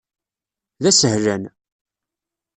[0.83, 1.43] D asehlan.